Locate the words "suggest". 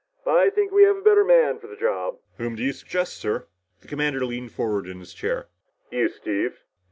2.73-3.17